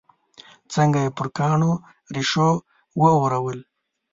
[0.73, 1.71] څنګه یې پر کاڼو
[2.15, 2.49] ریشو
[2.99, 3.59] واورول.